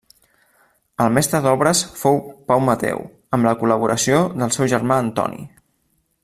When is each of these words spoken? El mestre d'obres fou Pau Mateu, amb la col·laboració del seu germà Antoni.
El 1.03 1.11
mestre 1.17 1.41
d'obres 1.45 1.83
fou 1.99 2.17
Pau 2.51 2.63
Mateu, 2.71 3.05
amb 3.39 3.49
la 3.51 3.55
col·laboració 3.61 4.25
del 4.41 4.57
seu 4.57 4.71
germà 4.73 4.99
Antoni. 5.07 5.47